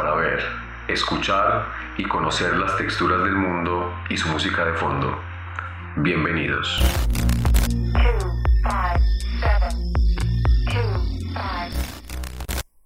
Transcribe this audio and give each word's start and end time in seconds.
para 0.00 0.14
ver, 0.14 0.40
escuchar 0.88 1.66
y 1.98 2.08
conocer 2.08 2.56
las 2.56 2.74
texturas 2.78 3.22
del 3.22 3.34
mundo 3.34 3.92
y 4.08 4.16
su 4.16 4.28
música 4.28 4.64
de 4.64 4.72
fondo. 4.72 5.14
Bienvenidos. 5.98 6.80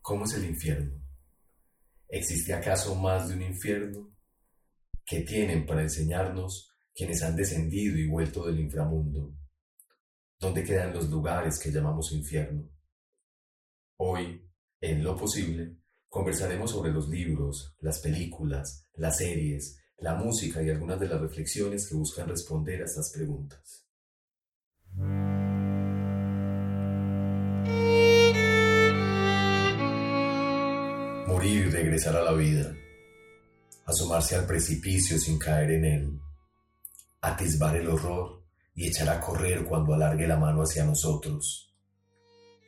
¿Cómo 0.02 0.24
es 0.24 0.34
el 0.34 0.46
infierno? 0.46 0.90
¿Existe 2.08 2.52
acaso 2.52 2.96
más 2.96 3.28
de 3.28 3.36
un 3.36 3.42
infierno? 3.42 4.10
¿Qué 5.06 5.20
tienen 5.20 5.66
para 5.66 5.82
enseñarnos 5.82 6.76
quienes 6.92 7.22
han 7.22 7.36
descendido 7.36 7.96
y 7.96 8.08
vuelto 8.08 8.44
del 8.44 8.58
inframundo? 8.58 9.32
¿Dónde 10.40 10.64
quedan 10.64 10.92
los 10.92 11.08
lugares 11.08 11.60
que 11.60 11.70
llamamos 11.70 12.10
infierno? 12.10 12.68
Hoy, 13.98 14.50
en 14.80 15.04
lo 15.04 15.14
posible, 15.14 15.76
conversaremos 16.14 16.70
sobre 16.70 16.92
los 16.92 17.08
libros, 17.08 17.74
las 17.80 17.98
películas, 17.98 18.86
las 18.94 19.16
series, 19.16 19.80
la 19.98 20.14
música 20.14 20.62
y 20.62 20.70
algunas 20.70 21.00
de 21.00 21.08
las 21.08 21.20
reflexiones 21.20 21.88
que 21.88 21.96
buscan 21.96 22.28
responder 22.28 22.82
a 22.82 22.84
estas 22.84 23.10
preguntas. 23.10 23.84
Morir 31.26 31.66
y 31.66 31.70
regresar 31.70 32.14
a 32.14 32.22
la 32.22 32.32
vida. 32.32 32.72
Asomarse 33.84 34.36
al 34.36 34.46
precipicio 34.46 35.18
sin 35.18 35.36
caer 35.36 35.72
en 35.72 35.84
él. 35.84 36.20
Atisbar 37.22 37.74
el 37.74 37.88
horror 37.88 38.44
y 38.76 38.86
echar 38.86 39.08
a 39.08 39.20
correr 39.20 39.64
cuando 39.64 39.94
alargue 39.94 40.28
la 40.28 40.38
mano 40.38 40.62
hacia 40.62 40.84
nosotros. 40.84 41.74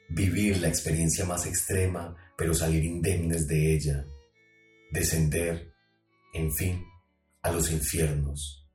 Vivir 0.08 0.60
la 0.60 0.66
experiencia 0.66 1.24
más 1.24 1.46
extrema, 1.46 2.25
pero 2.36 2.54
salir 2.54 2.84
indemnes 2.84 3.46
de 3.46 3.74
ella. 3.74 4.06
Descender, 4.92 5.72
en 6.34 6.52
fin, 6.52 6.84
a 7.42 7.50
los 7.50 7.70
infiernos. 7.70 8.68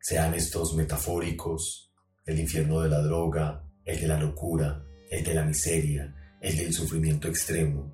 Sean 0.00 0.34
estos 0.34 0.74
metafóricos, 0.74 1.92
el 2.24 2.38
infierno 2.38 2.80
de 2.80 2.88
la 2.88 3.02
droga, 3.02 3.64
el 3.84 4.00
de 4.00 4.06
la 4.06 4.18
locura, 4.18 4.84
el 5.10 5.24
de 5.24 5.34
la 5.34 5.44
miseria, 5.44 6.14
el 6.40 6.56
del 6.56 6.72
sufrimiento 6.72 7.28
extremo, 7.28 7.92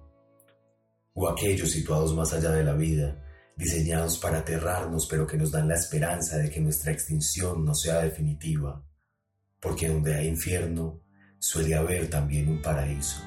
o 1.14 1.28
aquellos 1.28 1.70
situados 1.70 2.14
más 2.14 2.32
allá 2.32 2.50
de 2.52 2.64
la 2.64 2.74
vida, 2.74 3.24
diseñados 3.56 4.18
para 4.18 4.38
aterrarnos 4.38 5.06
pero 5.08 5.26
que 5.26 5.36
nos 5.36 5.50
dan 5.50 5.68
la 5.68 5.74
esperanza 5.74 6.38
de 6.38 6.48
que 6.48 6.60
nuestra 6.60 6.92
extinción 6.92 7.64
no 7.64 7.74
sea 7.74 8.02
definitiva, 8.02 8.84
porque 9.60 9.88
donde 9.88 10.14
hay 10.14 10.28
infierno 10.28 11.02
suele 11.38 11.74
haber 11.74 12.08
también 12.08 12.48
un 12.48 12.62
paraíso. 12.62 13.20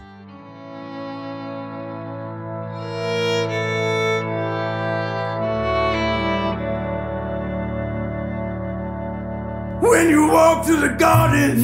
Walk 10.51 10.65
through 10.65 10.81
the 10.81 10.95
garden, 10.95 11.63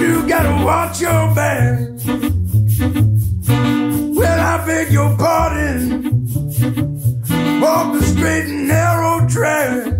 you 0.00 0.28
gotta 0.28 0.64
watch 0.64 1.00
your 1.00 1.32
back. 1.34 1.78
Well, 4.18 4.40
I 4.40 4.66
beg 4.66 4.90
your 4.90 5.16
pardon. 5.16 6.02
Walk 7.60 7.94
the 7.94 8.02
straight 8.04 8.46
and 8.46 8.66
narrow 8.66 9.26
track. 9.28 9.92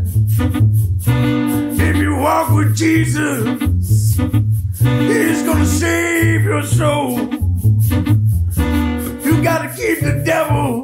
If 1.87 1.97
you 1.97 2.17
walk 2.17 2.51
with 2.51 2.77
Jesus, 2.77 3.45
He's 4.17 5.43
gonna 5.45 5.67
save 5.67 6.43
your 6.43 6.65
soul. 6.65 7.19
You 9.27 9.43
gotta 9.43 9.73
keep 9.77 10.01
the 10.01 10.23
devil 10.25 10.84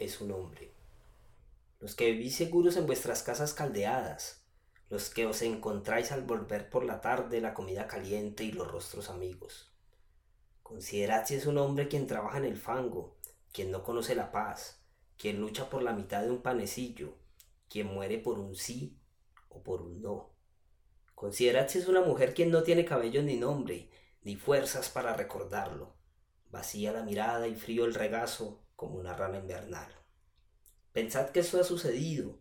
Es 0.00 0.20
un 0.20 0.32
hombre. 0.32 0.72
Los 1.78 1.94
que 1.94 2.10
vivís 2.10 2.34
seguros 2.34 2.76
en 2.76 2.86
vuestras 2.86 3.22
casas 3.22 3.54
caldeadas, 3.54 4.44
los 4.88 5.10
que 5.10 5.26
os 5.26 5.42
encontráis 5.42 6.10
al 6.10 6.22
volver 6.22 6.68
por 6.68 6.84
la 6.84 7.00
tarde 7.00 7.40
la 7.40 7.54
comida 7.54 7.86
caliente 7.86 8.42
y 8.42 8.50
los 8.50 8.68
rostros 8.68 9.10
amigos. 9.10 9.72
Considerad 10.64 11.24
si 11.24 11.36
es 11.36 11.46
un 11.46 11.56
hombre 11.56 11.86
quien 11.86 12.08
trabaja 12.08 12.38
en 12.38 12.46
el 12.46 12.56
fango, 12.56 13.16
quien 13.52 13.70
no 13.70 13.84
conoce 13.84 14.16
la 14.16 14.32
paz, 14.32 14.82
quien 15.16 15.40
lucha 15.40 15.70
por 15.70 15.82
la 15.82 15.92
mitad 15.92 16.22
de 16.22 16.30
un 16.30 16.42
panecillo, 16.42 17.14
quien 17.68 17.86
muere 17.86 18.18
por 18.18 18.40
un 18.40 18.56
sí 18.56 18.98
o 19.50 19.62
por 19.62 19.82
un 19.82 20.02
no. 20.02 20.30
Considerad 21.14 21.68
si 21.68 21.78
es 21.78 21.86
una 21.86 22.00
mujer 22.00 22.34
quien 22.34 22.50
no 22.50 22.64
tiene 22.64 22.84
cabello 22.84 23.22
ni 23.22 23.36
nombre, 23.36 23.88
ni 24.22 24.34
fuerzas 24.34 24.90
para 24.90 25.14
recordarlo, 25.14 25.94
vacía 26.50 26.90
la 26.90 27.04
mirada 27.04 27.46
y 27.46 27.54
frío 27.54 27.84
el 27.84 27.94
regazo 27.94 28.64
como 28.80 28.96
una 28.96 29.12
rana 29.12 29.36
invernal. 29.36 29.94
Pensad 30.94 31.28
que 31.32 31.40
esto 31.40 31.60
ha 31.60 31.64
sucedido, 31.64 32.38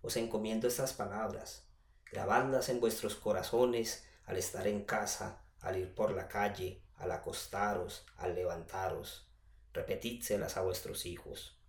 os 0.00 0.16
encomiendo 0.16 0.66
estas 0.66 0.94
palabras, 0.94 1.68
grabadlas 2.10 2.70
en 2.70 2.80
vuestros 2.80 3.14
corazones 3.14 4.02
al 4.24 4.38
estar 4.38 4.66
en 4.66 4.84
casa, 4.84 5.44
al 5.60 5.76
ir 5.76 5.94
por 5.94 6.12
la 6.12 6.28
calle, 6.28 6.82
al 6.94 7.12
acostaros, 7.12 8.06
al 8.16 8.34
levantaros, 8.34 9.28
repetídselas 9.74 10.56
a 10.56 10.62
vuestros 10.62 11.04
hijos. 11.04 11.60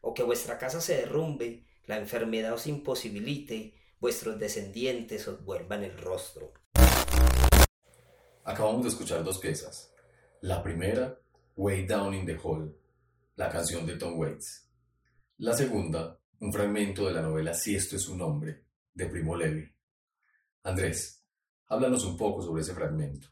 O 0.00 0.14
que 0.14 0.22
vuestra 0.22 0.58
casa 0.58 0.80
se 0.80 0.98
derrumbe, 0.98 1.66
la 1.86 1.96
enfermedad 1.96 2.52
os 2.52 2.68
imposibilite, 2.68 3.74
vuestros 3.98 4.38
descendientes 4.38 5.26
os 5.26 5.44
vuelvan 5.44 5.82
el 5.82 5.98
rostro. 5.98 6.52
Acabamos 8.44 8.84
de 8.84 8.90
escuchar 8.90 9.24
dos 9.24 9.38
piezas. 9.38 9.92
La 10.40 10.62
primera, 10.62 11.18
Way 11.56 11.86
Down 11.86 12.14
in 12.14 12.26
the 12.26 12.38
Hole, 12.40 12.85
la 13.36 13.50
canción 13.50 13.86
de 13.86 13.96
Tom 13.96 14.18
Waits. 14.18 14.66
La 15.38 15.52
segunda, 15.52 16.18
un 16.40 16.52
fragmento 16.52 17.06
de 17.06 17.12
la 17.12 17.20
novela 17.20 17.52
Si 17.52 17.76
esto 17.76 17.96
es 17.96 18.08
un 18.08 18.22
hombre, 18.22 18.64
de 18.94 19.06
Primo 19.06 19.36
Levi. 19.36 19.70
Andrés, 20.62 21.22
háblanos 21.66 22.04
un 22.04 22.16
poco 22.16 22.42
sobre 22.42 22.62
ese 22.62 22.74
fragmento. 22.74 23.28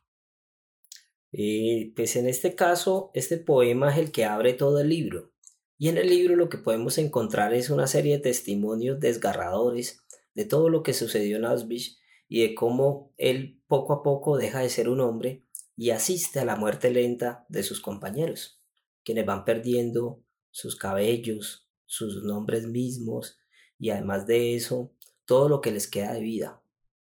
Pues 1.96 2.16
en 2.16 2.28
este 2.28 2.54
caso, 2.54 3.10
este 3.14 3.38
poema 3.38 3.90
es 3.92 3.98
el 3.98 4.12
que 4.12 4.26
abre 4.26 4.52
todo 4.52 4.80
el 4.80 4.90
libro. 4.90 5.32
Y 5.78 5.88
en 5.88 5.96
el 5.96 6.08
libro 6.08 6.36
lo 6.36 6.48
que 6.48 6.58
podemos 6.58 6.98
encontrar 6.98 7.54
es 7.54 7.70
una 7.70 7.86
serie 7.86 8.16
de 8.16 8.22
testimonios 8.22 9.00
desgarradores 9.00 10.00
de 10.34 10.44
todo 10.44 10.68
lo 10.68 10.82
que 10.82 10.92
sucedió 10.92 11.38
en 11.38 11.46
Auschwitz 11.46 11.98
y 12.28 12.42
de 12.42 12.54
cómo 12.54 13.12
él 13.16 13.62
poco 13.66 13.94
a 13.94 14.02
poco 14.02 14.36
deja 14.36 14.60
de 14.60 14.68
ser 14.68 14.88
un 14.88 15.00
hombre 15.00 15.44
y 15.76 15.90
asiste 15.90 16.40
a 16.40 16.44
la 16.44 16.56
muerte 16.56 16.90
lenta 16.90 17.46
de 17.48 17.62
sus 17.62 17.80
compañeros, 17.80 18.63
quienes 19.04 19.26
van 19.26 19.44
perdiendo 19.44 20.22
sus 20.50 20.76
cabellos, 20.76 21.68
sus 21.84 22.24
nombres 22.24 22.66
mismos 22.66 23.38
y 23.78 23.90
además 23.90 24.26
de 24.26 24.54
eso, 24.54 24.92
todo 25.24 25.48
lo 25.48 25.60
que 25.60 25.70
les 25.70 25.88
queda 25.88 26.12
de 26.12 26.20
vida. 26.20 26.62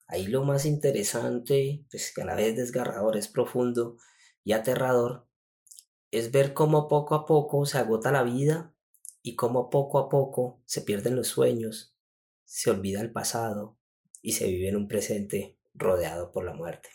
Ahí 0.07 0.27
lo 0.27 0.45
más 0.45 0.67
interesante, 0.67 1.85
pues 1.91 2.13
que 2.15 2.23
a 2.23 2.25
la 2.25 2.35
vez 2.35 2.57
desgarrador, 2.57 3.17
es 3.17 3.29
profundo 3.29 3.97
y 4.45 4.53
aterrador, 4.53 5.29
es 6.11 6.33
ver 6.33 6.53
cómo 6.53 6.89
poco 6.89 7.15
a 7.15 7.27
poco 7.27 7.65
se 7.67 7.79
agota 7.79 8.11
la 8.11 8.25
vida 8.25 8.75
y 9.23 9.37
cómo 9.37 9.71
poco 9.71 9.99
a 9.99 10.09
poco 10.09 10.63
se 10.67 10.83
pierden 10.83 11.17
los 11.17 11.29
sueños, 11.29 11.95
se 12.45 12.71
olvida 12.71 13.01
el 13.01 13.13
pasado 13.13 13.79
y 14.23 14.33
se 14.33 14.47
vive 14.49 14.69
en 14.69 14.77
un 14.77 14.89
presente 14.89 15.59
rodeado 15.75 16.33
por 16.33 16.45
la 16.45 16.55
muerte. 16.55 16.89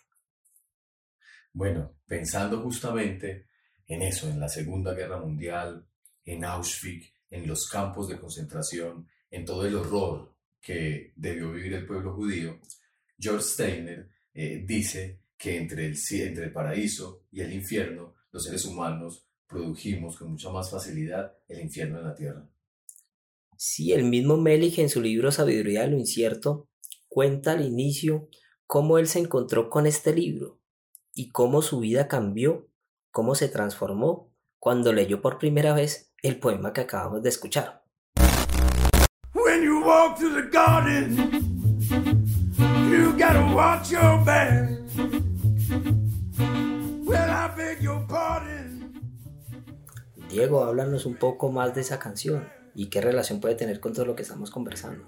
Bueno, 1.53 1.95
pensando 2.05 2.61
justamente 2.61 3.47
en 3.87 4.01
eso, 4.01 4.29
en 4.29 4.39
la 4.39 4.49
Segunda 4.49 4.93
Guerra 4.93 5.19
Mundial, 5.19 5.85
en 6.23 6.43
Auschwitz, 6.43 7.11
en 7.29 7.47
los 7.47 7.67
campos 7.67 8.07
de 8.07 8.19
concentración, 8.19 9.07
en 9.29 9.45
todo 9.45 9.65
el 9.65 9.75
horror 9.75 10.33
que 10.61 11.13
debió 11.15 11.51
vivir 11.51 11.73
el 11.73 11.85
pueblo 11.85 12.13
judío, 12.13 12.59
George 13.19 13.45
Steiner 13.45 14.09
eh, 14.33 14.63
dice 14.65 15.19
que 15.37 15.57
entre 15.57 15.85
el, 15.85 15.97
entre 16.11 16.45
el 16.45 16.51
paraíso 16.51 17.23
y 17.31 17.41
el 17.41 17.53
infierno, 17.53 18.15
los 18.31 18.43
seres 18.43 18.65
humanos 18.65 19.25
produjimos 19.47 20.17
con 20.17 20.31
mucha 20.31 20.49
más 20.49 20.71
facilidad 20.71 21.37
el 21.47 21.61
infierno 21.61 21.99
en 21.99 22.05
la 22.05 22.15
tierra. 22.15 22.49
Sí, 23.57 23.93
el 23.93 24.03
mismo 24.03 24.37
Melich 24.37 24.79
en 24.79 24.89
su 24.89 25.01
libro 25.01 25.31
Sabiduría 25.31 25.81
de 25.81 25.89
lo 25.89 25.97
Incierto 25.97 26.67
cuenta 27.07 27.53
al 27.53 27.65
inicio 27.65 28.27
cómo 28.67 28.97
él 28.97 29.07
se 29.07 29.19
encontró 29.19 29.69
con 29.69 29.85
este 29.87 30.13
libro 30.13 30.59
y 31.13 31.29
cómo 31.31 31.61
su 31.61 31.79
vida 31.79 32.07
cambió, 32.07 32.67
cómo 33.15 33.33
se 33.33 33.47
transformó 33.47 34.29
cuando 34.59 34.91
leyó 34.91 35.21
por 35.21 35.37
primera 35.37 35.73
vez 35.73 36.13
el 36.21 36.37
poema 36.37 36.73
que 36.73 36.81
acabamos 36.81 37.23
de 37.23 37.29
escuchar. 37.29 37.85
When 39.33 39.63
you 39.63 39.79
walk 39.79 40.19
the 40.19 40.49
garden, 40.51 41.15
you 42.91 43.13
gotta 43.13 43.55
watch 43.55 43.91
your 43.91 44.19
Diego, 50.29 50.65
háblanos 50.65 51.05
un 51.05 51.15
poco 51.15 51.49
más 51.49 51.73
de 51.73 51.79
esa 51.79 51.97
canción 51.97 52.49
y 52.73 52.89
qué 52.89 52.99
relación 52.99 53.39
puede 53.39 53.55
tener 53.55 53.79
con 53.79 53.93
todo 53.93 54.03
lo 54.03 54.17
que 54.17 54.23
estamos 54.23 54.51
conversando. 54.51 55.05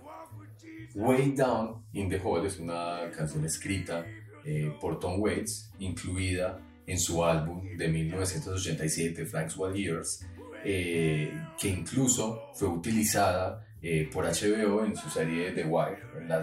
Way 0.96 1.34
Down 1.34 1.84
in 1.92 2.08
the 2.08 2.22
Hole 2.24 2.48
es 2.48 2.58
una 2.58 3.12
canción 3.14 3.44
escrita 3.44 4.06
eh, 4.46 4.74
por 4.80 4.98
Tom 4.98 5.20
Waits, 5.20 5.74
incluida 5.80 6.62
en 6.88 7.00
su 7.00 7.24
álbum 7.24 7.78
de 7.78 7.88
1987, 7.90 9.26
Frank's 9.26 9.56
Wild 9.58 9.76
Years, 9.76 10.26
que 10.64 11.68
incluso 11.68 12.50
fue 12.56 12.70
utilizada 12.70 13.68
eh, 13.82 14.10
por 14.12 14.26
HBO 14.26 14.84
en 14.86 14.96
su 14.96 15.10
serie 15.10 15.52
The 15.52 15.66
Wire. 15.66 16.00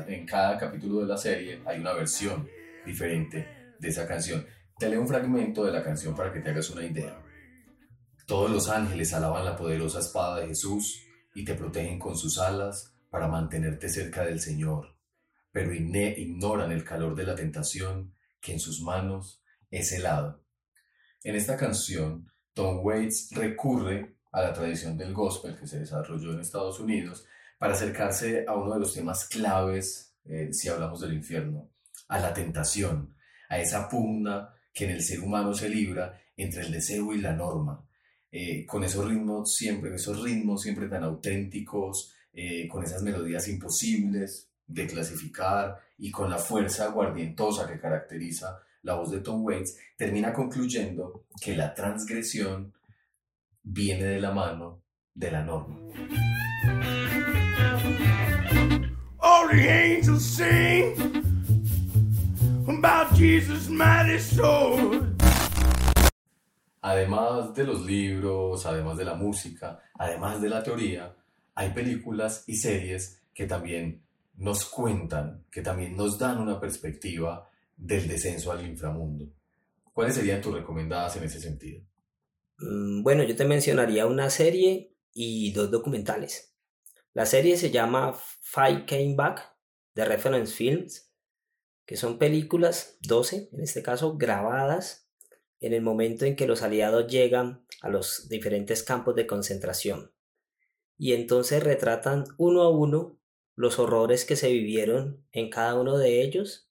En, 0.07 0.25
cada 0.25 0.57
capítulo 0.57 1.01
de 1.01 1.07
la 1.07 1.17
serie 1.17 1.61
hay 1.67 1.81
una 1.81 1.93
versión 1.93 2.49
diferente 2.87 3.75
de 3.79 3.89
esa 3.89 4.07
canción. 4.07 4.47
Te 4.79 4.89
leo 4.89 5.01
un 5.01 5.09
fragmento 5.09 5.65
de 5.65 5.73
la 5.73 5.83
canción 5.83 6.15
para 6.15 6.33
que 6.33 6.41
te 6.41 6.51
hagas 6.51 6.71
una 6.71 6.85
idea. 6.85 7.21
Todos 8.27 8.51
los 8.51 8.69
ángeles 8.69 9.13
alaban 9.13 9.45
la 9.45 9.57
poderosa 9.57 9.99
espada 9.99 10.41
de 10.41 10.49
Jesús 10.49 11.03
y 11.35 11.45
te 11.45 11.55
protegen 11.55 11.99
con 11.99 12.17
sus 12.17 12.39
alas 12.39 12.95
para 13.11 13.29
mantenerte 13.29 13.89
cerca 13.89 14.25
del 14.25 14.41
Señor, 14.41 14.97
pero 15.53 15.75
ignoran 15.75 16.71
el 16.73 16.85
calor 16.85 17.15
de 17.15 17.25
la 17.25 17.35
tentación 17.35 18.15
que 18.41 18.53
en 18.53 18.61
sus 18.61 18.81
manos 18.81 19.44
es 19.79 19.93
helado. 19.93 20.43
En 21.23 21.35
esta 21.35 21.57
canción, 21.57 22.31
Tom 22.53 22.81
Waits 22.85 23.31
recurre 23.33 24.17
a 24.31 24.43
la 24.43 24.53
tradición 24.53 24.97
del 24.97 25.13
gospel 25.13 25.57
que 25.59 25.67
se 25.67 25.81
desarrolló 25.81 26.33
en 26.33 26.41
Estados 26.41 26.79
Unidos 26.79 27.27
para 27.59 27.75
acercarse 27.75 28.45
a 28.47 28.55
uno 28.55 28.75
de 28.75 28.81
los 28.81 28.95
temas 28.95 29.27
claves 29.27 30.15
eh, 30.25 30.53
si 30.53 30.69
hablamos 30.69 31.01
del 31.01 31.15
infierno, 31.15 31.71
a 32.09 32.19
la 32.19 32.33
tentación, 32.33 33.15
a 33.49 33.59
esa 33.59 33.89
pugna 33.89 34.55
que 34.73 34.85
en 34.85 34.91
el 34.91 35.03
ser 35.03 35.21
humano 35.21 35.55
se 35.55 35.69
libra 35.69 36.21
entre 36.37 36.63
el 36.63 36.73
deseo 36.73 37.13
y 37.13 37.21
la 37.21 37.33
norma, 37.33 37.85
eh, 38.31 38.67
con 38.67 38.83
esos 38.85 39.09
ritmos 39.09 39.55
siempre, 39.55 39.95
esos 39.95 40.23
ritmos 40.23 40.63
siempre 40.63 40.89
tan 40.89 41.05
auténticos, 41.05 42.13
eh, 42.33 42.67
con 42.69 42.83
esas 42.83 43.03
melodías 43.03 43.47
imposibles 43.49 44.51
de 44.67 44.87
clasificar 44.87 45.79
y 45.99 46.11
con 46.11 46.31
la 46.31 46.39
fuerza 46.39 46.89
guardientosa 46.89 47.69
que 47.69 47.79
caracteriza 47.79 48.61
la 48.85 48.95
voz 48.95 49.11
de 49.11 49.21
Tom 49.21 49.43
Waits, 49.43 49.77
termina 49.97 50.33
concluyendo 50.33 51.25
que 51.41 51.57
la 51.57 51.75
transgresión 51.75 52.73
viene 53.63 54.05
de 54.05 54.21
la 54.21 54.31
mano 54.31 54.83
de 55.15 55.31
la 55.31 55.43
norma. 55.43 55.79
All 59.19 59.49
the 59.49 59.69
angels 59.69 60.23
sing 60.23 60.95
about 62.69 63.15
Jesus' 63.17 63.69
mighty 63.69 64.19
sword. 64.19 65.15
Además 66.83 67.55
de 67.55 67.65
los 67.65 67.87
libros, 67.87 68.67
además 68.67 68.99
de 68.99 69.07
la 69.07 69.15
música, 69.15 69.81
además 69.99 70.43
de 70.43 70.51
la 70.51 70.63
teoría, 70.63 71.15
hay 71.55 71.71
películas 71.71 72.45
y 72.47 72.57
series 72.57 73.23
que 73.33 73.47
también 73.47 74.03
nos 74.37 74.67
cuentan, 74.67 75.45
que 75.51 75.63
también 75.63 75.97
nos 75.97 76.19
dan 76.19 76.39
una 76.39 76.61
perspectiva 76.61 77.49
del 77.77 78.09
descenso 78.09 78.53
al 78.53 78.67
inframundo. 78.67 79.27
¿Cuáles 79.93 80.15
serían 80.15 80.41
tus 80.41 80.55
recomendadas 80.55 81.17
en 81.17 81.25
ese 81.25 81.41
sentido? 81.41 81.83
Mm, 82.59 83.03
bueno, 83.03 83.23
yo 83.23 83.37
te 83.37 83.45
mencionaría 83.45 84.07
una 84.07 84.31
serie 84.31 84.95
y 85.13 85.53
dos 85.53 85.71
documentales. 85.71 86.55
La 87.13 87.27
serie 87.27 87.57
se 87.57 87.71
llama 87.71 88.19
Five 88.43 88.87
Came 88.87 89.15
Back 89.15 89.57
de 89.95 90.05
Reference 90.05 90.53
Films, 90.53 91.13
que 91.87 91.97
son 91.97 92.19
películas, 92.19 92.99
12 93.03 93.51
en 93.53 93.61
este 93.61 93.83
caso, 93.83 94.17
grabadas 94.17 95.09
en 95.61 95.73
el 95.73 95.83
momento 95.83 96.25
en 96.25 96.37
que 96.37 96.47
los 96.47 96.63
aliados 96.63 97.07
llegan 97.07 97.65
a 97.81 97.89
los 97.89 98.29
diferentes 98.29 98.83
campos 98.83 99.15
de 99.15 99.27
concentración. 99.27 100.13
Y 100.99 101.13
entonces 101.13 101.63
retratan 101.63 102.25
uno 102.37 102.63
a 102.63 102.71
uno 102.71 103.19
los 103.55 103.79
horrores 103.79 104.25
que 104.25 104.37
se 104.37 104.51
vivieron 104.51 105.25
en 105.33 105.51
cada 105.51 105.81
uno 105.81 105.97
de 105.99 106.23
ellos, 106.23 106.69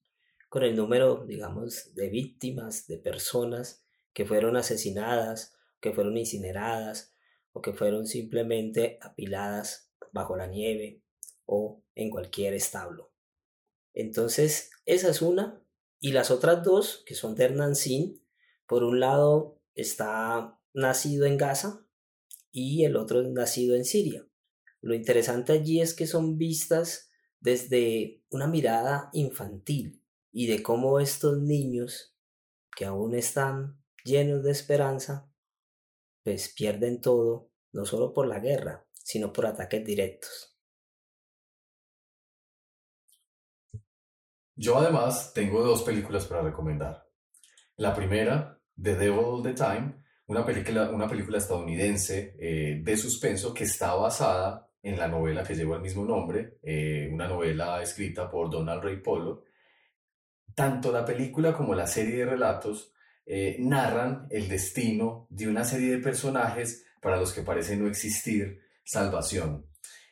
con 0.54 0.62
el 0.62 0.76
número, 0.76 1.26
digamos, 1.26 1.96
de 1.96 2.10
víctimas, 2.10 2.86
de 2.86 3.00
personas 3.00 3.84
que 4.14 4.24
fueron 4.24 4.56
asesinadas, 4.56 5.56
que 5.82 5.94
fueron 5.94 6.16
incineradas 6.16 7.16
o 7.54 7.62
que 7.64 7.74
fueron 7.74 8.06
simplemente 8.06 9.00
apiladas 9.02 9.90
bajo 10.12 10.38
la 10.38 10.46
nieve 10.46 11.02
o 11.46 11.82
en 11.96 12.12
cualquier 12.12 12.54
establo. 12.54 13.12
Entonces, 13.96 14.70
esa 14.86 15.10
es 15.10 15.24
una. 15.24 15.60
Y 16.00 16.12
las 16.12 16.30
otras 16.30 16.62
dos, 16.62 17.02
que 17.08 17.16
son 17.16 17.34
de 17.34 17.46
Hernán 17.46 17.76
Sin, 17.76 18.24
por 18.68 18.84
un 18.84 19.00
lado 19.00 19.60
está 19.74 20.60
nacido 20.72 21.26
en 21.26 21.38
Gaza 21.38 21.84
y 22.52 22.86
el 22.86 22.96
otro 22.96 23.24
nacido 23.24 23.76
en 23.76 23.86
Siria. 23.86 24.28
Lo 24.82 24.94
interesante 24.94 25.52
allí 25.52 25.82
es 25.82 25.96
que 25.96 26.06
son 26.06 26.38
vistas 26.38 27.10
desde 27.40 28.22
una 28.30 28.46
mirada 28.46 29.10
infantil 29.14 30.03
y 30.34 30.48
de 30.48 30.62
cómo 30.62 31.00
estos 31.00 31.40
niños 31.40 32.18
que 32.76 32.86
aún 32.86 33.14
están 33.16 33.80
llenos 34.04 34.44
de 34.44 34.52
esperanza, 34.52 35.32
pues 36.24 36.54
pierden 36.54 37.00
todo, 37.00 37.52
no 37.72 37.86
solo 37.86 38.12
por 38.12 38.28
la 38.28 38.40
guerra, 38.40 38.86
sino 38.92 39.32
por 39.32 39.46
ataques 39.46 39.86
directos. 39.86 40.58
Yo 44.56 44.78
además 44.78 45.34
tengo 45.34 45.64
dos 45.64 45.84
películas 45.84 46.26
para 46.26 46.42
recomendar. 46.42 47.08
La 47.78 47.96
primera, 47.96 48.60
The 48.82 48.96
Devil 48.96 49.20
All 49.20 49.44
the 49.44 49.54
Time, 49.54 50.04
una 50.28 50.46
película, 50.46 50.90
una 50.90 51.08
película 51.08 51.38
estadounidense 51.38 52.36
eh, 52.40 52.82
de 52.84 52.98
suspenso 52.98 53.54
que 53.54 53.66
está 53.66 53.94
basada 53.96 54.70
en 54.82 54.98
la 54.98 55.08
novela 55.08 55.44
que 55.44 55.56
lleva 55.56 55.76
el 55.76 55.82
mismo 55.82 56.06
nombre, 56.06 56.58
eh, 56.62 57.10
una 57.12 57.28
novela 57.28 57.82
escrita 57.82 58.30
por 58.30 58.50
Donald 58.50 58.84
Ray 58.84 59.02
Polo. 59.02 59.44
Tanto 60.56 60.92
la 60.92 61.06
película 61.06 61.54
como 61.54 61.74
la 61.74 61.88
serie 61.88 62.18
de 62.18 62.26
relatos 62.26 62.94
eh, 63.26 63.56
narran 63.60 64.28
el 64.30 64.48
destino 64.48 65.28
de 65.30 65.48
una 65.48 65.64
serie 65.64 65.92
de 65.92 65.98
personajes 65.98 66.86
para 67.02 67.18
los 67.18 67.34
que 67.34 67.42
parece 67.42 67.76
no 67.76 67.88
existir 67.88 68.62
salvación. 68.84 69.66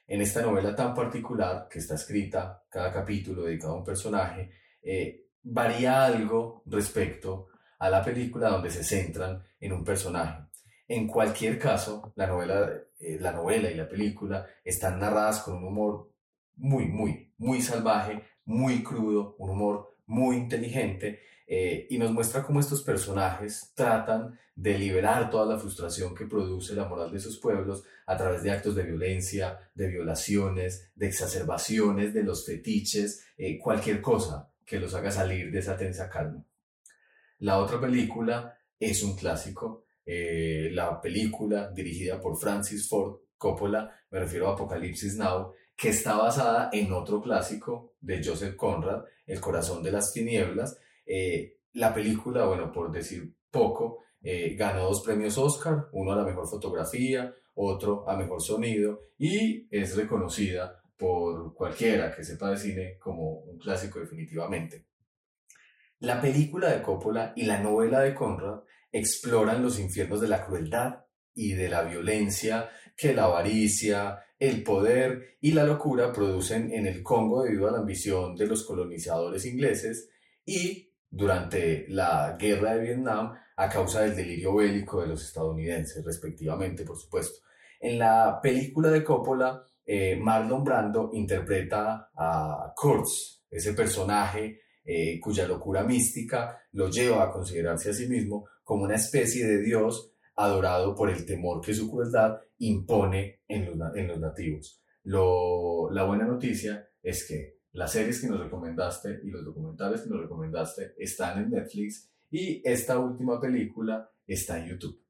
En 0.07 0.21
esta 0.21 0.41
novela 0.41 0.75
tan 0.75 0.93
particular, 0.93 1.67
que 1.69 1.79
está 1.79 1.95
escrita 1.95 2.63
cada 2.69 2.91
capítulo 2.91 3.43
dedicado 3.43 3.74
a 3.74 3.77
un 3.77 3.83
personaje, 3.83 4.51
eh, 4.81 5.27
varía 5.43 6.05
algo 6.05 6.63
respecto 6.65 7.48
a 7.79 7.89
la 7.89 8.03
película 8.03 8.50
donde 8.50 8.69
se 8.69 8.83
centran 8.83 9.43
en 9.60 9.74
un 9.74 9.83
personaje. 9.83 10.43
En 10.88 11.07
cualquier 11.07 11.57
caso, 11.57 12.12
la 12.15 12.27
novela, 12.27 12.69
eh, 13.00 13.17
la 13.19 13.31
novela 13.31 13.71
y 13.71 13.75
la 13.75 13.88
película 13.88 14.45
están 14.63 15.00
narradas 15.00 15.41
con 15.41 15.55
un 15.55 15.65
humor 15.65 16.12
muy, 16.57 16.86
muy, 16.88 17.33
muy 17.38 17.62
salvaje, 17.62 18.21
muy 18.45 18.83
crudo, 18.83 19.36
un 19.39 19.51
humor 19.51 19.90
muy 20.11 20.35
inteligente 20.35 21.21
eh, 21.47 21.87
y 21.89 21.97
nos 21.97 22.11
muestra 22.11 22.43
cómo 22.43 22.59
estos 22.59 22.83
personajes 22.83 23.71
tratan 23.73 24.37
de 24.53 24.77
liberar 24.77 25.29
toda 25.29 25.45
la 25.45 25.57
frustración 25.57 26.13
que 26.13 26.25
produce 26.25 26.75
la 26.75 26.85
moral 26.85 27.11
de 27.11 27.19
sus 27.19 27.39
pueblos 27.39 27.83
a 28.05 28.17
través 28.17 28.43
de 28.43 28.51
actos 28.51 28.75
de 28.75 28.83
violencia, 28.83 29.71
de 29.73 29.87
violaciones, 29.87 30.91
de 30.95 31.07
exacerbaciones, 31.07 32.13
de 32.13 32.23
los 32.23 32.45
fetiches, 32.45 33.25
eh, 33.37 33.57
cualquier 33.57 34.01
cosa 34.01 34.51
que 34.65 34.81
los 34.81 34.93
haga 34.93 35.11
salir 35.11 35.49
de 35.49 35.59
esa 35.59 35.77
tensa 35.77 36.09
calma. 36.09 36.45
La 37.39 37.57
otra 37.59 37.79
película 37.79 38.57
es 38.77 39.01
un 39.03 39.15
clásico, 39.15 39.85
eh, 40.05 40.69
la 40.73 40.99
película 40.99 41.71
dirigida 41.71 42.19
por 42.19 42.37
Francis 42.37 42.87
Ford 42.89 43.21
Coppola, 43.37 43.89
me 44.11 44.19
refiero 44.19 44.49
a 44.49 44.53
Apocalipsis 44.53 45.15
Now, 45.15 45.53
que 45.81 45.89
está 45.89 46.15
basada 46.15 46.69
en 46.71 46.93
otro 46.93 47.19
clásico 47.23 47.95
de 48.00 48.23
Joseph 48.23 48.55
Conrad, 48.55 49.03
El 49.25 49.41
corazón 49.41 49.81
de 49.81 49.91
las 49.91 50.13
tinieblas. 50.13 50.77
Eh, 51.03 51.57
la 51.73 51.91
película, 51.91 52.45
bueno, 52.45 52.71
por 52.71 52.91
decir 52.91 53.33
poco, 53.50 54.03
eh, 54.21 54.53
ganó 54.55 54.83
dos 54.83 55.01
premios 55.01 55.39
Oscar, 55.39 55.88
uno 55.93 56.11
a 56.11 56.15
la 56.15 56.23
mejor 56.23 56.47
fotografía, 56.47 57.33
otro 57.55 58.07
a 58.07 58.15
mejor 58.15 58.43
sonido, 58.43 59.07
y 59.17 59.67
es 59.71 59.95
reconocida 59.95 60.83
por 60.95 61.55
cualquiera 61.55 62.15
que 62.15 62.23
sepa 62.23 62.51
de 62.51 62.57
cine 62.57 62.97
como 63.00 63.39
un 63.39 63.57
clásico 63.57 64.00
definitivamente. 64.00 64.85
La 65.97 66.21
película 66.21 66.69
de 66.69 66.83
Coppola 66.83 67.33
y 67.35 67.45
la 67.45 67.59
novela 67.59 68.01
de 68.01 68.13
Conrad 68.13 68.59
exploran 68.91 69.63
los 69.63 69.79
infiernos 69.79 70.21
de 70.21 70.27
la 70.27 70.45
crueldad 70.45 71.05
y 71.33 71.53
de 71.53 71.69
la 71.69 71.81
violencia 71.81 72.69
que 72.95 73.15
la 73.15 73.23
avaricia, 73.23 74.19
el 74.41 74.63
poder 74.63 75.38
y 75.39 75.51
la 75.51 75.63
locura 75.63 76.12
producen 76.12 76.74
en 76.74 76.88
el 76.88 77.03
Congo 77.03 77.43
debido 77.43 77.67
a 77.67 77.71
la 77.71 77.77
ambición 77.77 78.36
de 78.36 78.48
los 78.48 78.65
colonizadores 78.65 79.45
ingleses 79.45 80.10
y 80.43 80.91
durante 81.07 81.86
la 81.89 82.38
guerra 82.39 82.74
de 82.74 82.81
Vietnam 82.81 83.33
a 83.55 83.69
causa 83.69 84.01
del 84.01 84.15
delirio 84.15 84.55
bélico 84.55 85.01
de 85.01 85.10
los 85.10 85.24
estadounidenses, 85.24 86.03
respectivamente, 86.03 86.83
por 86.83 86.98
supuesto. 86.98 87.45
En 87.79 88.00
la 88.00 88.39
película 88.41 88.89
de 88.89 89.03
Coppola, 89.03 89.63
eh, 89.86 90.15
Marlon 90.15 90.63
Brando 90.63 91.12
interpreta 91.13 92.10
a 92.15 92.74
Kurtz, 92.75 93.43
ese 93.48 93.74
personaje 93.74 94.62
eh, 94.83 95.19
cuya 95.19 95.48
locura 95.48 95.83
mística 95.83 96.63
lo 96.71 96.89
lleva 96.89 97.25
a 97.25 97.31
considerarse 97.31 97.91
a 97.91 97.93
sí 97.93 98.07
mismo 98.07 98.48
como 98.63 98.86
una 98.86 98.95
especie 98.95 99.45
de 99.45 99.62
dios 99.62 100.10
adorado 100.45 100.95
por 100.95 101.10
el 101.10 101.25
temor 101.25 101.62
que 101.62 101.74
su 101.74 101.89
crueldad 101.89 102.39
impone 102.57 103.41
en 103.48 103.65
los, 103.65 104.19
nativos. 104.19 104.83
Lo, 105.03 105.89
la 105.91 106.03
buena 106.03 106.25
noticia 106.25 106.88
es 107.01 107.27
que 107.27 107.62
las 107.74 107.91
series 107.91 108.21
que 108.21 108.27
nos 108.27 108.39
recomendaste 108.39 109.21
y 109.24 109.29
los 109.29 109.45
documentales 109.45 110.01
que 110.01 110.10
nos 110.10 110.21
recomendaste 110.21 110.93
están 110.98 111.41
en 111.43 111.50
Netflix 111.51 112.12
y 112.29 112.62
esta 112.63 113.00
última 113.00 113.39
película 113.39 114.10
está 114.27 114.60
en 114.60 114.69
YouTube. 114.69 115.01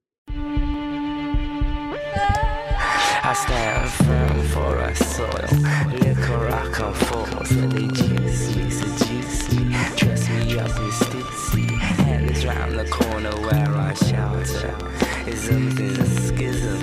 I. 11.54 11.71
Round 12.52 12.78
the 12.78 12.86
corner 12.86 13.32
where 13.48 13.74
I 13.78 13.94
shelter. 13.94 14.76
Is 15.26 15.48
a 15.48 16.06
schism. 16.06 16.82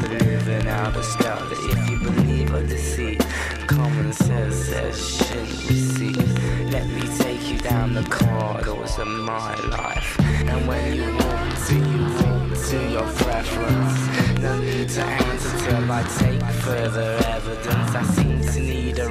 Believing 0.00 0.68
out 0.68 0.96
a 0.96 1.02
scout 1.02 1.42
if 1.50 1.90
you 1.90 1.98
believe 1.98 2.54
a 2.54 2.62
deceit. 2.64 3.20
Common 3.66 4.12
sense 4.12 4.54
says 4.54 5.16
shouldn't 5.16 5.68
receive. 5.68 6.70
Let 6.70 6.86
me 6.86 7.02
take 7.18 7.50
you 7.50 7.58
down 7.58 7.94
the 7.94 8.04
corridors 8.04 8.96
of 8.98 9.08
my 9.08 9.56
life. 9.76 10.20
And 10.20 10.68
when 10.68 10.94
you 10.94 11.16
walk 11.16 11.66
to, 11.66 11.74
you 11.74 12.04
walk 12.22 12.50
to 12.68 12.90
your 12.94 13.08
preference. 13.24 14.38
No 14.38 14.56
need 14.60 14.88
to 14.90 15.02
answer 15.02 15.58
till 15.64 15.90
I 15.90 16.02
take 16.18 16.42
further 16.62 17.18
evidence. 17.26 17.94
I 17.96 18.02
seem 18.04 18.40
to 18.40 18.60
need 18.60 18.98
a 19.00 19.08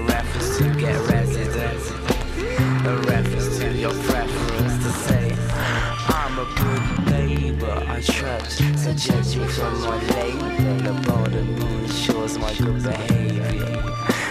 trust 8.02 8.58
to 8.60 8.94
judge 8.94 9.36
me 9.36 9.48
from 9.48 9.82
my 9.82 9.98
labor. 10.16 10.84
The 10.84 10.94
border 11.08 11.44
moon 11.44 11.84
ensures 11.84 12.38
my 12.38 12.54
good 12.54 12.84
behavior. 12.84 13.82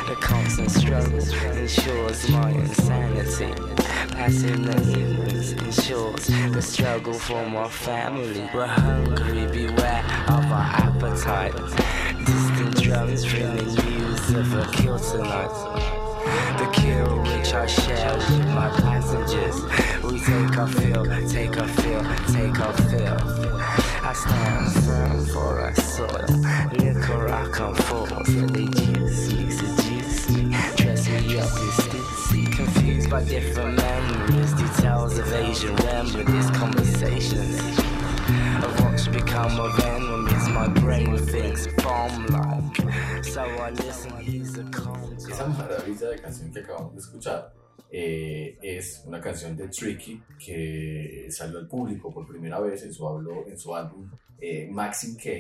The 0.09 0.17
constant 0.21 0.71
struggle 0.71 1.19
ensures 1.19 2.29
my 2.31 2.51
insanity. 2.51 3.53
Passing 4.13 4.63
the 4.63 4.81
evenings 4.99 5.53
ensures 5.53 6.27
the 6.27 6.63
struggle 6.63 7.15
for 7.15 7.47
my 7.49 7.69
family. 7.69 8.49
We're 8.55 8.67
hungry, 8.67 9.47
beware 9.47 10.05
of 10.29 10.45
our 10.51 10.71
appetite. 10.85 11.55
Distant 12.25 12.83
drums 12.83 13.33
ringing 13.33 13.75
news 13.75 14.31
of 14.35 14.55
a 14.55 14.71
kill 14.73 14.99
tonight. 14.99 15.98
The 16.59 16.67
kill 16.73 17.23
which 17.23 17.55
I 17.55 17.67
share 17.67 18.17
with 18.17 18.49
my 18.49 18.69
passengers. 18.81 19.63
We 20.03 20.19
take 20.19 20.57
a 20.57 20.67
fill, 20.67 21.05
take 21.29 21.57
a 21.57 21.69
fill, 21.69 22.03
take 22.33 22.59
a 22.59 22.73
fill. 22.89 23.59
I 24.03 24.13
stand 24.13 24.73
firm 24.85 25.27
for 25.27 25.61
our 25.61 25.75
soil. 25.77 26.27
Liquor 26.73 27.29
I 27.29 27.49
come 27.53 27.77
juice 27.77 29.33
me, 29.33 29.51
seduce 29.51 30.31
me, 30.31 30.57
dress 30.77 31.09
me 31.09 31.39
up 31.39 31.53
in 31.63 31.71
stitsy. 31.79 32.57
Confused 32.57 33.09
by 33.09 33.23
different 33.23 33.77
memories, 33.77 34.53
details 34.55 35.17
of 35.19 35.33
Asian 35.33 35.77
remedies, 35.77 36.51
conversations 36.51 37.79
of 38.65 38.81
what's 38.83 39.07
become 39.07 39.61
of 39.61 39.79
enemies. 39.79 40.49
My 40.49 40.67
brain 40.67 41.17
thinks 41.19 41.69
bomb 41.85 42.27
like, 42.27 43.25
so 43.25 43.43
I 43.43 43.71
listen. 43.71 44.11
He's 44.19 44.59
a 44.59 44.65
calm. 44.65 45.08
Esa 45.19 45.47
maravilla 45.47 46.11
de 46.11 46.19
canción 46.21 46.53
que 46.53 46.61
acabamos 46.61 46.95
de 46.95 47.01
escuchar 47.01 47.53
eh, 47.91 48.57
es 48.63 49.03
una 49.05 49.21
canción 49.21 49.57
de 49.57 49.69
Tricky 49.69 50.23
que 50.39 51.27
salió 51.31 51.59
al 51.59 51.67
público 51.67 52.13
por 52.13 52.27
primera 52.27 52.61
vez 52.61 52.85
en 52.85 52.95
su, 52.95 53.45
en 53.49 53.59
su 53.59 53.75
álbum 53.75 54.09
eh, 54.41 54.69
Maxim 54.71 55.17
K 55.17 55.31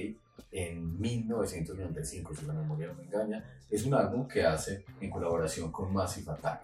en 0.50 0.98
1995, 1.00 2.34
si 2.34 2.46
la 2.46 2.54
memoria 2.54 2.88
no 2.88 2.94
me 2.94 3.04
engaña. 3.04 3.44
Es 3.70 3.84
un 3.84 3.94
álbum 3.94 4.26
que 4.26 4.44
hace 4.44 4.84
en 5.00 5.10
colaboración 5.10 5.70
con 5.70 5.92
Massive 5.92 6.32
Attack. 6.32 6.62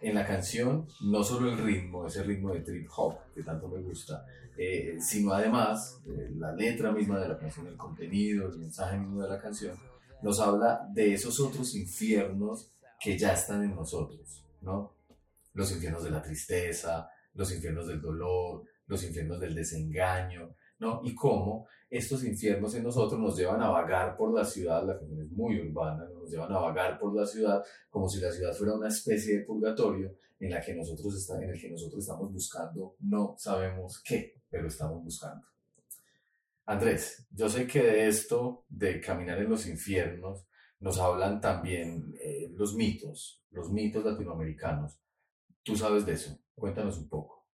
En 0.00 0.14
la 0.14 0.26
canción, 0.26 0.86
no 1.02 1.22
solo 1.22 1.52
el 1.52 1.58
ritmo, 1.58 2.06
ese 2.06 2.22
ritmo 2.22 2.52
de 2.52 2.60
trip 2.60 2.88
hop 2.96 3.16
que 3.34 3.42
tanto 3.42 3.68
me 3.68 3.80
gusta, 3.80 4.26
eh, 4.56 4.96
sino 4.98 5.32
además 5.32 6.00
eh, 6.06 6.30
la 6.36 6.52
letra 6.52 6.90
misma 6.90 7.20
de 7.20 7.28
la 7.28 7.38
canción, 7.38 7.66
el 7.66 7.76
contenido, 7.76 8.48
el 8.48 8.58
mensaje 8.58 8.96
mismo 8.96 9.22
de 9.22 9.28
la 9.28 9.38
canción, 9.38 9.76
nos 10.22 10.40
habla 10.40 10.88
de 10.92 11.14
esos 11.14 11.40
otros 11.40 11.74
infiernos 11.74 12.72
que 13.00 13.18
ya 13.18 13.32
están 13.32 13.64
en 13.64 13.74
nosotros, 13.74 14.44
¿no? 14.60 14.96
Los 15.54 15.72
infiernos 15.72 16.04
de 16.04 16.10
la 16.10 16.22
tristeza, 16.22 17.08
los 17.34 17.52
infiernos 17.52 17.88
del 17.88 18.00
dolor, 18.00 18.64
los 18.86 19.02
infiernos 19.04 19.40
del 19.40 19.54
desengaño, 19.54 20.54
¿no? 20.78 21.00
Y 21.04 21.14
cómo 21.14 21.66
estos 21.88 22.24
infiernos 22.24 22.74
en 22.74 22.84
nosotros 22.84 23.20
nos 23.20 23.36
llevan 23.36 23.60
a 23.62 23.70
vagar 23.70 24.16
por 24.16 24.32
la 24.32 24.44
ciudad, 24.44 24.86
la 24.86 24.98
canción 24.98 25.22
es 25.22 25.30
muy 25.32 25.60
urbana, 25.60 26.04
nos 26.12 26.30
llevan 26.30 26.52
a 26.52 26.58
vagar 26.58 26.98
por 26.98 27.14
la 27.14 27.26
ciudad 27.26 27.62
como 27.88 28.08
si 28.08 28.20
la 28.20 28.30
ciudad 28.30 28.54
fuera 28.54 28.74
una 28.74 28.88
especie 28.88 29.38
de 29.38 29.44
purgatorio 29.44 30.16
en, 30.38 30.50
la 30.50 30.60
que 30.60 30.74
nosotros 30.74 31.14
está, 31.16 31.42
en 31.42 31.50
el 31.50 31.60
que 31.60 31.70
nosotros 31.70 32.00
estamos 32.00 32.32
buscando, 32.32 32.94
no 33.00 33.34
sabemos 33.38 34.00
qué, 34.04 34.34
pero 34.48 34.68
estamos 34.68 35.02
buscando. 35.02 35.49
Andrés, 36.70 37.26
yo 37.32 37.48
sé 37.48 37.66
que 37.66 37.82
de 37.82 38.06
esto, 38.06 38.64
de 38.68 39.00
caminar 39.00 39.38
en 39.38 39.50
los 39.50 39.66
infiernos, 39.66 40.46
nos 40.78 41.00
hablan 41.00 41.40
también 41.40 42.14
eh, 42.22 42.48
los 42.54 42.76
mitos, 42.76 43.42
los 43.50 43.72
mitos 43.72 44.04
latinoamericanos. 44.04 45.00
Tú 45.64 45.74
sabes 45.76 46.06
de 46.06 46.12
eso, 46.12 46.38
cuéntanos 46.54 46.96
un 46.98 47.08
poco. 47.08 47.44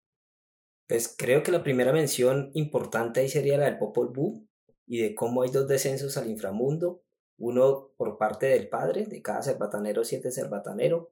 Pues 0.87 1.15
creo 1.17 1.43
que 1.43 1.51
la 1.51 1.63
primera 1.63 1.95
mención 1.95 2.51
importante 2.53 3.21
ahí 3.21 3.31
sería 3.31 3.57
la 3.57 3.65
del 3.65 3.79
Popol 3.79 4.13
Vuh 4.13 4.47
y 4.87 4.99
de 5.01 5.15
cómo 5.15 5.41
hay 5.41 5.51
dos 5.51 5.67
descensos 5.67 6.19
al 6.19 6.29
inframundo, 6.29 7.03
uno 7.39 7.93
por 7.97 8.19
parte 8.19 8.45
del 8.45 8.69
padre, 8.69 9.07
de 9.07 9.23
cada 9.23 9.43
cerbatanero 9.43 10.05
siete 10.05 10.31
cerbatanero, 10.31 11.11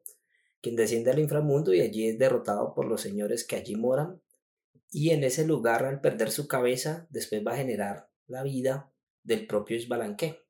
quien 0.61 0.77
desciende 0.77 1.11
al 1.11 1.21
inframundo 1.21 1.73
y 1.73 1.81
allí 1.81 2.07
es 2.07 2.19
derrotado 2.19 2.75
por 2.75 2.85
los 2.85 3.01
señores 3.01 3.47
que 3.47 3.57
allí 3.57 3.77
moran, 3.77 4.21
y 4.91 5.11
en 5.11 5.25
ese 5.25 5.47
lugar 5.47 5.85
al 5.85 6.01
perder 6.01 6.31
su 6.31 6.47
cabeza 6.47 7.07
después 7.11 7.45
va 7.47 7.53
a 7.53 7.57
generar 7.57 8.11
la 8.27 8.43
vida 8.43 8.93
del 9.23 9.47
propio 9.47 9.77
Isbalanque. 9.77 10.45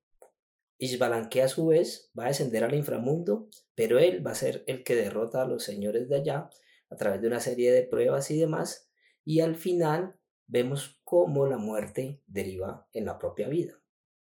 Isbalanque 0.78 1.42
a 1.42 1.48
su 1.48 1.66
vez 1.66 2.10
va 2.18 2.24
a 2.24 2.28
descender 2.28 2.64
al 2.64 2.74
inframundo, 2.74 3.48
pero 3.74 3.98
él 3.98 4.26
va 4.26 4.32
a 4.32 4.36
ser 4.36 4.64
el 4.66 4.84
que 4.84 4.96
derrota 4.96 5.42
a 5.42 5.46
los 5.46 5.62
señores 5.62 6.08
de 6.08 6.16
allá 6.16 6.50
a 6.90 6.96
través 6.96 7.20
de 7.22 7.28
una 7.28 7.40
serie 7.40 7.72
de 7.72 7.84
pruebas 7.84 8.30
y 8.30 8.38
demás, 8.38 8.90
y 9.24 9.40
al 9.40 9.56
final 9.56 10.18
vemos 10.46 11.00
cómo 11.04 11.46
la 11.46 11.56
muerte 11.56 12.22
deriva 12.26 12.88
en 12.92 13.06
la 13.06 13.18
propia 13.18 13.48
vida. 13.48 13.80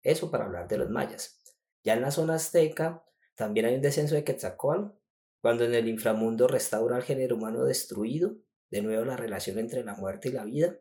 Eso 0.03 0.29
para 0.29 0.45
hablar 0.45 0.67
de 0.67 0.77
los 0.77 0.89
mayas. 0.89 1.41
Ya 1.83 1.93
en 1.93 2.01
la 2.01 2.11
zona 2.11 2.35
azteca 2.35 3.03
también 3.35 3.65
hay 3.65 3.75
un 3.75 3.81
descenso 3.81 4.15
de 4.15 4.23
Quetzalcóatl, 4.23 4.95
cuando 5.41 5.65
en 5.65 5.73
el 5.73 5.87
inframundo 5.87 6.47
restaura 6.47 6.95
al 6.95 7.03
género 7.03 7.35
humano 7.35 7.63
destruido, 7.63 8.37
de 8.75 8.81
nuevo 8.81 9.05
la 9.05 9.15
relación 9.15 9.57
entre 9.57 9.85
la 9.85 9.95
muerte 9.95 10.27
y 10.27 10.31
la 10.33 10.43
vida, 10.43 10.77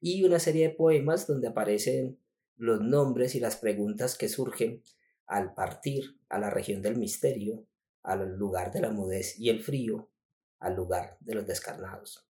y 0.00 0.24
una 0.24 0.40
serie 0.40 0.68
de 0.68 0.74
poemas 0.74 1.28
donde 1.28 1.46
aparecen 1.46 2.18
los 2.56 2.80
nombres 2.80 3.36
y 3.36 3.40
las 3.40 3.56
preguntas 3.56 4.18
que 4.18 4.28
surgen 4.28 4.82
al 5.24 5.54
partir 5.54 6.18
a 6.28 6.40
la 6.40 6.50
región 6.50 6.82
del 6.82 6.96
misterio, 6.96 7.64
al 8.02 8.36
lugar 8.36 8.72
de 8.72 8.80
la 8.80 8.90
mudez 8.90 9.38
y 9.38 9.50
el 9.50 9.62
frío, 9.62 10.10
al 10.58 10.74
lugar 10.74 11.16
de 11.20 11.36
los 11.36 11.46
descarnados. 11.46 12.28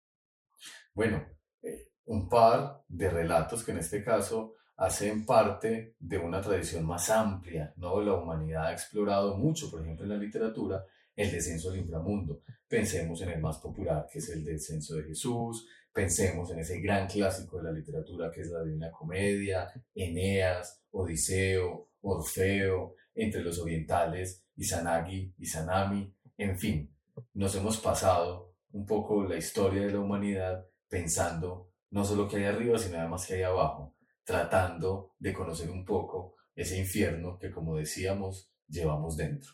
Bueno, 0.93 1.27
eh, 1.63 1.91
un 2.05 2.29
par 2.29 2.85
de 2.87 3.09
relatos 3.09 3.65
que 3.65 3.73
en 3.73 3.79
este 3.79 4.05
caso 4.05 4.57
hacen 4.77 5.25
parte 5.25 5.97
de 5.99 6.19
una 6.19 6.43
tradición 6.43 6.85
más 6.85 7.09
amplia, 7.09 7.73
¿no? 7.77 8.03
La 8.03 8.13
humanidad 8.13 8.67
ha 8.67 8.73
explorado 8.73 9.39
mucho, 9.39 9.71
por 9.71 9.81
ejemplo, 9.81 10.05
en 10.05 10.11
la 10.11 10.19
literatura, 10.19 10.85
el 11.19 11.33
descenso 11.33 11.71
al 11.71 11.79
inframundo. 11.79 12.43
Pensemos 12.69 13.21
en 13.23 13.31
el 13.31 13.41
más 13.41 13.59
popular, 13.59 14.07
que 14.11 14.21
es 14.21 14.29
el 14.29 14.45
descenso 14.45 14.95
de 14.95 15.03
Jesús, 15.03 15.67
pensemos 15.93 16.49
en 16.53 16.61
ese 16.61 16.81
gran 16.81 17.09
clásico 17.09 17.59
de 17.59 17.65
la 17.65 17.73
literatura 17.73 18.31
que 18.31 18.43
es 18.43 18.51
la 18.51 18.63
Divina 18.63 18.93
Comedia, 18.93 19.69
Eneas, 19.93 20.81
Odiseo, 20.93 21.91
Orfeo, 22.03 22.95
entre 23.17 23.43
los 23.43 23.59
orientales, 23.59 24.45
Izanagi, 24.55 25.35
Izanami, 25.39 26.15
en 26.37 26.57
fin, 26.57 26.95
nos 27.35 27.53
hemos 27.57 27.79
pasado 27.79 28.55
un 28.71 28.87
poco 28.87 29.25
la 29.25 29.37
historia 29.37 29.83
de 29.83 29.93
la 29.93 30.01
humanidad 30.01 30.65
pensando 30.89 31.73
no 31.91 32.05
solo 32.05 32.29
que 32.29 32.37
hay 32.37 32.45
arriba, 32.45 32.79
sino 32.79 32.99
además 32.99 33.27
que 33.27 33.35
hay 33.35 33.43
abajo, 33.43 33.97
tratando 34.23 35.15
de 35.19 35.33
conocer 35.33 35.69
un 35.69 35.85
poco 35.85 36.37
ese 36.55 36.79
infierno 36.79 37.39
que, 37.39 37.51
como 37.51 37.77
decíamos, 37.77 38.53
llevamos 38.69 39.17
dentro. 39.17 39.53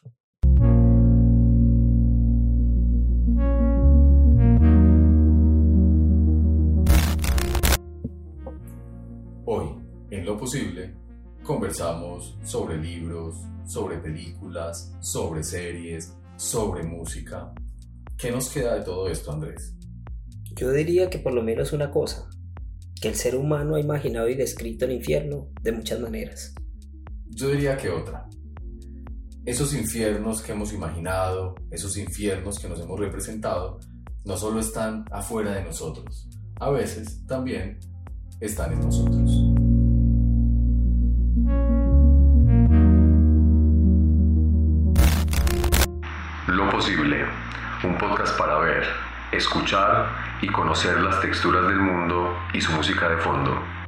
Posible, 10.45 10.95
conversamos 11.43 12.37
sobre 12.45 12.77
libros, 12.77 13.35
sobre 13.65 13.97
películas, 13.97 14.93
sobre 15.01 15.43
series, 15.43 16.13
sobre 16.37 16.83
música. 16.83 17.51
¿Qué 18.19 18.31
nos 18.31 18.51
queda 18.51 18.75
de 18.75 18.83
todo 18.83 19.09
esto, 19.09 19.33
Andrés? 19.33 19.75
Yo 20.55 20.71
diría 20.71 21.09
que 21.09 21.19
por 21.19 21.33
lo 21.33 21.43
menos 21.43 21.73
una 21.73 21.91
cosa, 21.91 22.29
que 23.01 23.09
el 23.09 23.15
ser 23.15 23.37
humano 23.37 23.77
ha 23.77 23.81
imaginado 23.81 24.29
y 24.29 24.35
descrito 24.35 24.85
el 24.85 24.93
infierno 24.93 25.49
de 25.63 25.73
muchas 25.73 25.99
maneras. 25.99 26.55
Yo 27.31 27.49
diría 27.49 27.79
que 27.79 27.89
otra. 27.89 28.29
Esos 29.47 29.73
infiernos 29.73 30.43
que 30.43 30.53
hemos 30.53 30.75
imaginado, 30.75 31.55
esos 31.71 31.97
infiernos 31.97 32.59
que 32.59 32.69
nos 32.69 32.79
hemos 32.81 33.01
representado, 33.01 33.81
no 34.27 34.37
solo 34.37 34.61
están 34.61 35.07
afuera 35.11 35.55
de 35.55 35.65
nosotros, 35.65 36.29
a 36.61 36.69
veces 36.69 37.25
también 37.27 37.79
están 38.41 38.75
en 38.75 38.81
nosotros. 38.81 39.54
Un 47.85 47.99
podcast 47.99 48.37
para 48.39 48.59
ver, 48.59 48.87
escuchar 49.33 50.09
y 50.41 50.49
conocer 50.49 51.01
las 51.01 51.21
texturas 51.21 51.67
del 51.67 51.79
mundo 51.79 52.37
y 52.53 52.61
su 52.61 52.73
música 52.73 53.09
de 53.09 53.17
fondo. 53.19 53.84